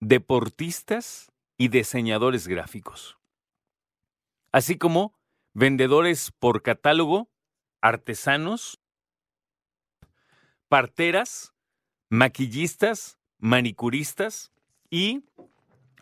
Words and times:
deportistas 0.00 1.32
y 1.56 1.68
diseñadores 1.68 2.48
gráficos, 2.48 3.18
así 4.52 4.78
como 4.78 5.18
vendedores 5.52 6.32
por 6.38 6.62
catálogo, 6.62 7.30
artesanos, 7.80 8.80
parteras, 10.68 11.52
maquillistas, 12.08 13.18
manicuristas 13.38 14.52
y 14.90 15.24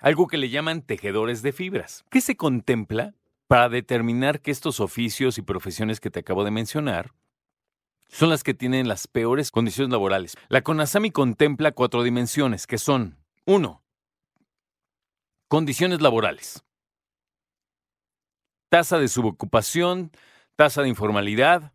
algo 0.01 0.27
que 0.27 0.39
le 0.39 0.51
llaman 0.51 0.83
tejedores 0.83 1.43
de 1.43 1.53
fibras. 1.53 2.05
¿Qué 2.11 2.21
se 2.21 2.37
contempla 2.37 3.15
para 3.49 3.69
determinar 3.69 4.41
que 4.41 4.53
estos 4.53 4.79
oficios 4.79 5.39
y 5.39 5.43
profesiones 5.43 5.99
que 5.99 6.11
te 6.11 6.21
acabo 6.21 6.45
de 6.45 6.53
mencionar 6.53 7.13
son 8.07 8.31
las 8.31 8.45
que 8.45 8.55
tienen 8.55 8.87
las 8.87 9.09
peores 9.09 9.51
condiciones 9.51 9.91
laborales? 9.91 10.37
La 10.49 10.63
CONASAMI 10.63 11.11
contempla 11.11 11.73
cuatro 11.73 12.05
dimensiones, 12.05 12.67
que 12.67 12.79
son, 12.79 13.19
uno, 13.45 13.83
condiciones 15.49 16.01
laborales 16.01 16.63
tasa 18.69 18.99
de 18.99 19.09
subocupación, 19.09 20.13
tasa 20.57 20.83
de 20.83 20.89
informalidad, 20.89 21.73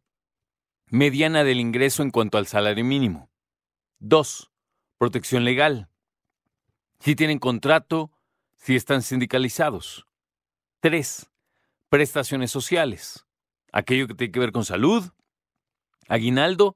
mediana 0.87 1.43
del 1.43 1.59
ingreso 1.59 2.03
en 2.03 2.11
cuanto 2.11 2.37
al 2.37 2.47
salario 2.47 2.85
mínimo. 2.85 3.29
2. 3.99 4.51
Protección 4.97 5.43
legal. 5.43 5.89
Si 6.99 7.15
tienen 7.15 7.39
contrato, 7.39 8.11
si 8.55 8.75
están 8.75 9.01
sindicalizados. 9.01 10.05
3. 10.81 11.29
Prestaciones 11.93 12.49
sociales. 12.49 13.23
Aquello 13.71 14.07
que 14.07 14.15
tiene 14.15 14.31
que 14.31 14.39
ver 14.39 14.51
con 14.51 14.65
salud, 14.65 15.11
aguinaldo, 16.07 16.75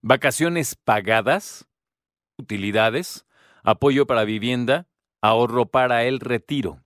vacaciones 0.00 0.74
pagadas, 0.74 1.68
utilidades, 2.38 3.26
apoyo 3.62 4.06
para 4.06 4.24
vivienda, 4.24 4.88
ahorro 5.20 5.66
para 5.66 6.04
el 6.04 6.18
retiro. 6.18 6.82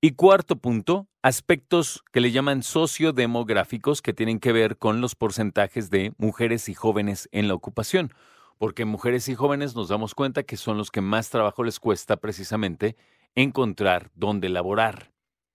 Y 0.00 0.12
cuarto 0.12 0.60
punto, 0.60 1.08
aspectos 1.22 2.04
que 2.12 2.20
le 2.20 2.30
llaman 2.30 2.62
sociodemográficos 2.62 4.00
que 4.00 4.14
tienen 4.14 4.38
que 4.38 4.52
ver 4.52 4.78
con 4.78 5.00
los 5.00 5.16
porcentajes 5.16 5.90
de 5.90 6.12
mujeres 6.18 6.68
y 6.68 6.74
jóvenes 6.74 7.28
en 7.32 7.48
la 7.48 7.54
ocupación, 7.54 8.14
porque 8.58 8.84
mujeres 8.84 9.28
y 9.28 9.34
jóvenes 9.34 9.74
nos 9.74 9.88
damos 9.88 10.14
cuenta 10.14 10.44
que 10.44 10.56
son 10.56 10.78
los 10.78 10.92
que 10.92 11.00
más 11.00 11.30
trabajo 11.30 11.64
les 11.64 11.80
cuesta 11.80 12.18
precisamente 12.18 12.94
encontrar 13.34 14.12
dónde 14.14 14.48
laborar. 14.48 15.10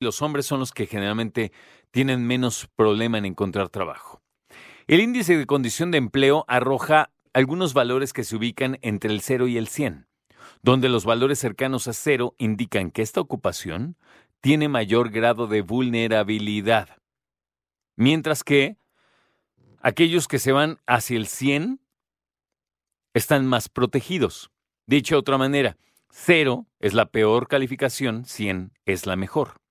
Los 0.06 0.22
hombres 0.22 0.45
son 0.45 0.59
los 0.59 0.72
que 0.72 0.86
generalmente 0.86 1.52
tienen 1.89 2.28
menos 2.28 2.70
problema 2.75 3.17
en 3.17 3.25
encontrar 3.25 3.70
trabajo. 3.70 4.22
El 4.86 5.00
índice 5.00 5.36
de 5.36 5.48
condición 5.48 5.89
de 5.89 5.98
empleo 5.98 6.45
arroja 6.48 7.09
algunos 7.34 7.73
valores 7.73 8.14
que 8.14 8.23
se 8.23 8.36
ubican 8.36 8.78
entre 8.83 9.11
el 9.11 9.22
0 9.22 9.48
y 9.48 9.58
el 9.58 9.67
100, 9.67 10.08
donde 10.61 10.89
los 10.89 11.05
valores 11.05 11.39
cercanos 11.39 11.88
a 11.88 11.93
cero 11.93 12.36
indican 12.38 12.92
que 12.92 13.02
esta 13.02 13.20
ocupación 13.20 13.98
tiene 14.42 14.70
mayor 14.70 15.10
grado 15.10 15.48
de 15.48 15.61
vulnerabilidad. 15.61 17.02
Mientras 17.95 18.43
que 18.43 18.77
aquellos 19.82 20.27
que 20.27 20.37
se 20.37 20.52
van 20.52 20.77
hacia 20.86 21.17
el 21.17 21.26
100 21.26 21.82
están 23.16 23.48
más 23.48 23.70
protegidos. 23.70 24.52
Dicho 24.86 25.16
de 25.16 25.20
otra 25.20 25.39
manera, 25.39 25.77
0 26.11 26.67
es 26.80 26.93
la 26.93 27.08
peor 27.08 27.48
calificación, 27.48 28.26
100 28.26 28.72
es 28.86 29.08
la 29.08 29.16
mejor. 29.16 29.64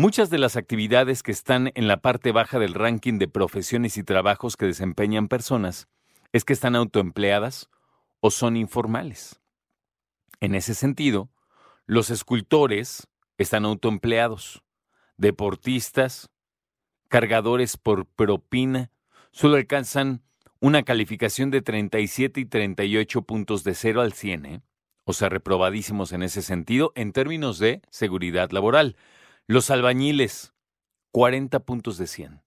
Muchas 0.00 0.30
de 0.30 0.38
las 0.38 0.56
actividades 0.56 1.22
que 1.22 1.30
están 1.30 1.72
en 1.74 1.86
la 1.86 1.98
parte 1.98 2.32
baja 2.32 2.58
del 2.58 2.72
ranking 2.72 3.18
de 3.18 3.28
profesiones 3.28 3.98
y 3.98 4.02
trabajos 4.02 4.56
que 4.56 4.64
desempeñan 4.64 5.28
personas 5.28 5.88
es 6.32 6.46
que 6.46 6.54
están 6.54 6.74
autoempleadas 6.74 7.68
o 8.20 8.30
son 8.30 8.56
informales. 8.56 9.42
En 10.40 10.54
ese 10.54 10.72
sentido, 10.72 11.28
los 11.84 12.08
escultores, 12.08 13.08
están 13.36 13.66
autoempleados, 13.66 14.62
deportistas, 15.18 16.30
cargadores 17.08 17.76
por 17.76 18.06
propina, 18.06 18.90
solo 19.32 19.56
alcanzan 19.56 20.22
una 20.60 20.82
calificación 20.82 21.50
de 21.50 21.60
37 21.60 22.40
y 22.40 22.46
38 22.46 23.20
puntos 23.20 23.64
de 23.64 23.74
0 23.74 24.00
al 24.00 24.14
100, 24.14 24.46
¿eh? 24.46 24.62
o 25.04 25.12
sea, 25.12 25.28
reprobadísimos 25.28 26.12
en 26.12 26.22
ese 26.22 26.40
sentido 26.40 26.90
en 26.94 27.12
términos 27.12 27.58
de 27.58 27.82
seguridad 27.90 28.50
laboral. 28.50 28.96
Los 29.50 29.68
albañiles, 29.72 30.54
40 31.10 31.58
puntos 31.64 31.98
de 31.98 32.06
100. 32.06 32.40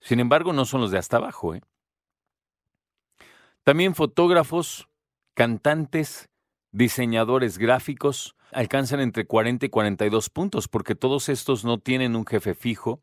Sin 0.00 0.18
embargo, 0.18 0.52
no 0.52 0.64
son 0.64 0.80
los 0.80 0.90
de 0.90 0.98
hasta 0.98 1.18
abajo. 1.18 1.54
¿eh? 1.54 1.62
También 3.62 3.94
fotógrafos, 3.94 4.88
cantantes, 5.34 6.30
diseñadores 6.72 7.58
gráficos, 7.58 8.34
alcanzan 8.50 8.98
entre 8.98 9.24
40 9.24 9.66
y 9.66 9.68
42 9.68 10.30
puntos, 10.30 10.66
porque 10.66 10.96
todos 10.96 11.28
estos 11.28 11.64
no 11.64 11.78
tienen 11.78 12.16
un 12.16 12.26
jefe 12.26 12.56
fijo, 12.56 13.00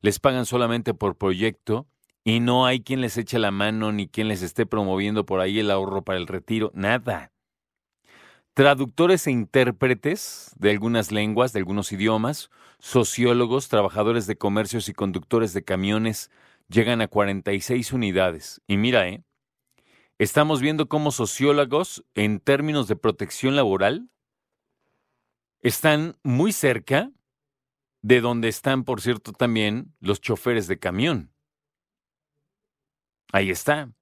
les 0.00 0.18
pagan 0.18 0.46
solamente 0.46 0.94
por 0.94 1.18
proyecto 1.18 1.86
y 2.24 2.40
no 2.40 2.64
hay 2.64 2.80
quien 2.80 3.02
les 3.02 3.18
eche 3.18 3.38
la 3.38 3.50
mano 3.50 3.92
ni 3.92 4.08
quien 4.08 4.28
les 4.28 4.40
esté 4.40 4.64
promoviendo 4.64 5.26
por 5.26 5.40
ahí 5.40 5.58
el 5.58 5.70
ahorro 5.70 6.00
para 6.00 6.18
el 6.18 6.26
retiro, 6.26 6.72
nada. 6.72 7.30
Traductores 8.56 9.26
e 9.26 9.30
intérpretes 9.30 10.50
de 10.56 10.70
algunas 10.70 11.12
lenguas, 11.12 11.52
de 11.52 11.58
algunos 11.58 11.92
idiomas, 11.92 12.50
sociólogos, 12.78 13.68
trabajadores 13.68 14.26
de 14.26 14.38
comercios 14.38 14.88
y 14.88 14.94
conductores 14.94 15.52
de 15.52 15.62
camiones 15.62 16.30
llegan 16.70 17.02
a 17.02 17.08
46 17.08 17.92
unidades. 17.92 18.62
Y 18.66 18.78
mira, 18.78 19.06
¿eh? 19.10 19.22
Estamos 20.16 20.62
viendo 20.62 20.88
cómo 20.88 21.10
sociólogos, 21.10 22.02
en 22.14 22.40
términos 22.40 22.88
de 22.88 22.96
protección 22.96 23.56
laboral, 23.56 24.08
están 25.60 26.16
muy 26.22 26.50
cerca 26.50 27.12
de 28.00 28.22
donde 28.22 28.48
están, 28.48 28.84
por 28.84 29.02
cierto, 29.02 29.32
también 29.34 29.92
los 30.00 30.22
choferes 30.22 30.66
de 30.66 30.78
camión. 30.78 31.30
Ahí 33.32 33.50
está, 33.50 33.92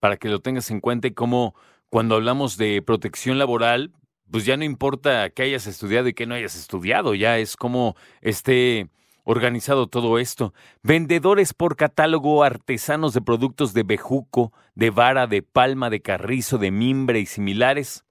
para 0.00 0.18
que 0.18 0.28
lo 0.28 0.40
tengas 0.40 0.70
en 0.70 0.80
cuenta 0.80 1.08
y 1.08 1.14
cómo 1.14 1.54
cuando 1.88 2.14
hablamos 2.14 2.58
de 2.58 2.82
protección 2.82 3.38
laboral, 3.38 3.94
pues 4.32 4.46
ya 4.46 4.56
no 4.56 4.64
importa 4.64 5.28
que 5.28 5.42
hayas 5.42 5.66
estudiado 5.66 6.08
y 6.08 6.14
que 6.14 6.26
no 6.26 6.34
hayas 6.34 6.56
estudiado, 6.56 7.14
ya 7.14 7.36
es 7.36 7.54
como 7.54 7.96
esté 8.22 8.88
organizado 9.24 9.88
todo 9.88 10.18
esto. 10.18 10.54
Vendedores 10.82 11.52
por 11.52 11.76
catálogo, 11.76 12.42
artesanos 12.42 13.12
de 13.12 13.20
productos 13.20 13.74
de 13.74 13.82
bejuco, 13.82 14.50
de 14.74 14.88
vara, 14.88 15.26
de 15.26 15.42
palma, 15.42 15.90
de 15.90 16.00
carrizo, 16.00 16.56
de 16.56 16.70
mimbre 16.70 17.20
y 17.20 17.26
similares. 17.26 18.06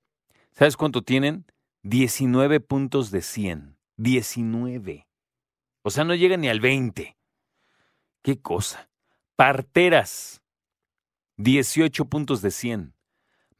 ¿Sabes 0.51 0.77
cuánto 0.77 1.01
tienen? 1.01 1.45
19 1.81 2.59
puntos 2.59 3.09
de 3.09 3.23
100. 3.23 3.75
19. 3.97 5.07
O 5.81 5.89
sea, 5.89 6.03
no 6.03 6.13
llega 6.13 6.37
ni 6.37 6.49
al 6.49 6.59
20. 6.59 7.17
¿Qué 8.21 8.39
cosa? 8.39 8.91
Parteras. 9.35 10.43
18 11.37 12.05
puntos 12.05 12.43
de 12.43 12.51
100. 12.51 12.93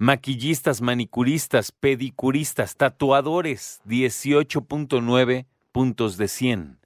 Maquillistas, 0.01 0.81
manicuristas, 0.81 1.71
pedicuristas, 1.71 2.75
tatuadores. 2.75 3.81
18.9 3.85 5.45
puntos 5.71 6.17
de 6.17 6.27
100. 6.27 6.79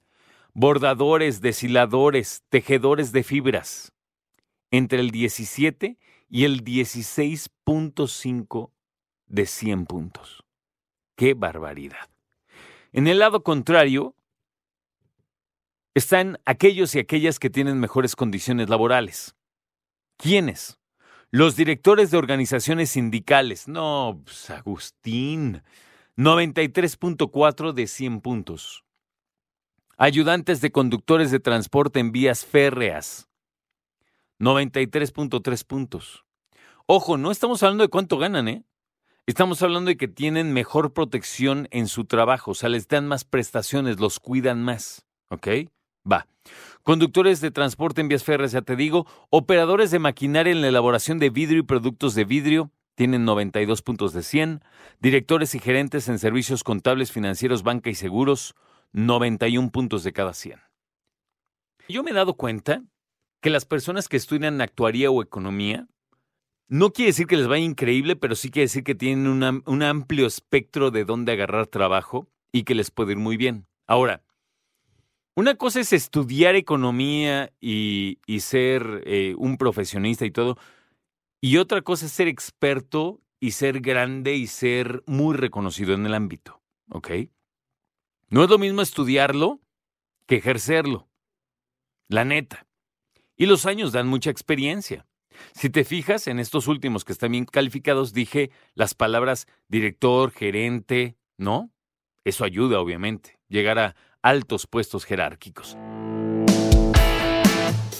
Bordadores, 0.54 1.40
deshiladores, 1.40 2.44
tejedores 2.50 3.14
de 3.14 3.24
fibras. 3.24 3.94
Entre 4.70 5.00
el 5.00 5.12
17 5.12 5.98
y 6.28 6.44
el 6.44 6.66
16.5 6.66 8.72
de 9.28 9.46
100 9.46 9.86
puntos. 9.86 10.44
¡Qué 11.16 11.36
barbaridad! 11.36 12.10
En 12.92 13.08
el 13.08 13.20
lado 13.20 13.44
contrario, 13.44 14.14
están 15.94 16.38
aquellos 16.44 16.94
y 16.96 17.00
aquellas 17.00 17.40
que 17.40 17.50
tienen 17.50 17.80
mejores 17.80 18.18
condiciones 18.18 18.68
laborales. 18.68 19.38
¿Quiénes? 20.18 20.78
Los 21.36 21.58
directores 21.58 22.12
de 22.12 22.18
organizaciones 22.18 22.92
sindicales. 22.92 23.68
No, 23.68 24.22
pues, 24.24 24.50
Agustín. 24.50 25.64
93.4 26.16 27.74
de 27.74 27.88
100 27.88 28.22
puntos. 28.22 28.86
Ayudantes 29.98 30.62
de 30.62 30.72
conductores 30.72 31.32
de 31.32 31.42
transporte 31.42 32.00
en 32.00 32.14
vías 32.14 32.46
férreas. 32.46 33.28
93.3 34.40 35.66
puntos. 35.66 36.24
Ojo, 36.86 37.18
no 37.18 37.32
estamos 37.32 37.62
hablando 37.64 37.84
de 37.84 37.90
cuánto 37.90 38.18
ganan, 38.18 38.48
¿eh? 38.48 38.64
Estamos 39.26 39.62
hablando 39.62 39.90
de 39.90 39.98
que 39.98 40.08
tienen 40.08 40.54
mejor 40.54 40.94
protección 40.94 41.68
en 41.72 41.90
su 41.90 42.06
trabajo, 42.06 42.52
o 42.52 42.56
sea, 42.56 42.70
les 42.70 42.88
dan 42.88 43.10
más 43.10 43.26
prestaciones, 43.26 44.00
los 44.00 44.22
cuidan 44.22 44.64
más. 44.64 45.06
¿Ok? 45.28 45.50
Va. 46.10 46.28
Conductores 46.86 47.42
de 47.42 47.50
transporte 47.50 48.02
en 48.02 48.10
vías 48.10 48.24
férreas, 48.24 48.52
ya 48.52 48.62
te 48.62 48.76
digo. 48.76 49.08
Operadores 49.32 49.90
de 49.90 49.98
maquinaria 49.98 50.52
en 50.52 50.62
la 50.62 50.68
elaboración 50.68 51.18
de 51.18 51.32
vidrio 51.32 51.58
y 51.58 51.64
productos 51.64 52.14
de 52.14 52.26
vidrio 52.26 52.72
tienen 52.94 53.26
92 53.26 53.82
puntos 53.82 54.14
de 54.14 54.22
100. 54.22 54.64
Directores 55.00 55.56
y 55.56 55.60
gerentes 55.60 56.08
en 56.10 56.20
servicios 56.20 56.64
contables, 56.64 57.12
financieros, 57.12 57.64
banca 57.64 57.90
y 57.90 57.96
seguros, 57.96 58.54
91 58.92 59.72
puntos 59.72 60.04
de 60.04 60.14
cada 60.14 60.36
100. 60.36 60.60
Yo 61.90 62.04
me 62.04 62.12
he 62.12 62.14
dado 62.14 62.36
cuenta 62.36 62.84
que 63.42 63.50
las 63.50 63.66
personas 63.66 64.08
que 64.08 64.18
estudian 64.18 64.62
actuaría 64.62 65.10
o 65.10 65.24
economía, 65.24 65.88
no 66.68 66.92
quiere 66.92 67.10
decir 67.10 67.26
que 67.26 67.38
les 67.38 67.48
vaya 67.48 67.66
increíble, 67.66 68.16
pero 68.16 68.36
sí 68.36 68.52
quiere 68.52 68.66
decir 68.66 68.84
que 68.84 68.94
tienen 68.94 69.26
un 69.66 69.84
amplio 69.84 70.28
espectro 70.28 70.92
de 70.92 71.04
dónde 71.04 71.32
agarrar 71.32 71.66
trabajo 71.66 72.30
y 72.52 72.62
que 72.62 72.76
les 72.76 72.92
puede 72.92 73.14
ir 73.14 73.18
muy 73.18 73.38
bien. 73.38 73.66
Ahora, 73.88 74.24
una 75.36 75.56
cosa 75.56 75.82
es 75.82 75.94
estudiar 75.94 76.56
economía 76.56 77.52
y, 77.60 78.18
ser 78.40 79.04
eh, 79.06 79.36
un 79.38 79.58
profesionista 79.58 80.26
y 80.26 80.32
todo, 80.32 80.58
y 81.42 81.58
otra 81.58 81.82
cosa 81.82 82.06
es 82.06 82.14
ser 82.14 82.28
experto 82.28 83.22
y 83.40 83.52
ser 83.52 83.82
grande 83.82 84.36
y 84.36 84.48
ser 84.48 85.04
muy 85.06 85.36
reconocido 85.36 85.94
en 85.94 86.06
el 86.06 86.14
ámbito, 86.14 86.62
¿ok? 86.90 87.12
No 88.30 88.44
es 88.44 88.50
lo 88.50 88.58
mismo 88.58 88.82
estudiarlo 88.82 89.60
que 90.26 90.38
ejercerlo, 90.38 91.08
la 92.08 92.26
neta. 92.26 92.66
Y 93.38 93.46
los 93.46 93.66
años 93.66 93.92
dan 93.92 94.08
mucha 94.08 94.30
experiencia. 94.30 95.06
Si 95.54 95.70
te 95.70 95.84
fijas, 95.84 96.28
en 96.28 96.40
estos 96.40 96.68
últimos 96.68 97.04
que 97.04 97.12
están 97.12 97.34
bien 97.34 97.46
calificados, 97.46 98.14
dije 98.14 98.52
las 98.74 98.94
palabras 98.94 99.48
director, 99.68 100.32
gerente, 100.32 101.18
¿no? 101.38 101.72
Eso 102.24 102.46
ayuda, 102.46 102.80
obviamente, 102.80 103.38
llegar 103.50 103.78
a, 103.78 103.96
altos 104.26 104.66
puestos 104.66 105.06
jerárquicos. 105.06 105.78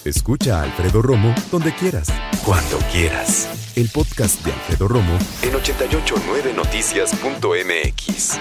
Escucha 0.04 0.60
a 0.60 0.64
Alfredo 0.64 1.04
Romo 1.04 1.36
donde 1.52 1.72
quieras. 1.76 2.08
Cuando 2.44 2.80
quieras. 2.92 3.72
El 3.76 3.90
podcast 3.90 4.44
de 4.44 4.52
Alfredo 4.52 4.88
Romo 4.88 5.16
en 5.44 5.54
889noticias.mx. 5.54 8.40